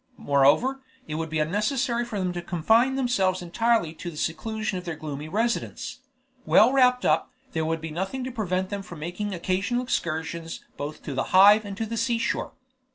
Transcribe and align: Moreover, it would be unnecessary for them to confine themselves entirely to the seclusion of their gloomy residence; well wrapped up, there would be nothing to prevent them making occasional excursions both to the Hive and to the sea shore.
Moreover, 0.17 0.81
it 1.07 1.13
would 1.13 1.29
be 1.29 1.37
unnecessary 1.37 2.05
for 2.05 2.17
them 2.17 2.33
to 2.33 2.41
confine 2.41 2.95
themselves 2.95 3.43
entirely 3.43 3.93
to 3.93 4.09
the 4.09 4.17
seclusion 4.17 4.79
of 4.79 4.83
their 4.83 4.95
gloomy 4.95 5.29
residence; 5.29 5.99
well 6.43 6.73
wrapped 6.73 7.05
up, 7.05 7.29
there 7.51 7.65
would 7.65 7.81
be 7.81 7.91
nothing 7.91 8.23
to 8.23 8.31
prevent 8.31 8.69
them 8.69 8.83
making 8.97 9.35
occasional 9.35 9.83
excursions 9.83 10.65
both 10.75 11.03
to 11.03 11.13
the 11.13 11.25
Hive 11.37 11.65
and 11.65 11.77
to 11.77 11.85
the 11.85 11.97
sea 11.97 12.17
shore. 12.17 12.53